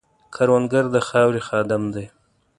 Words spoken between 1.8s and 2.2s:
دی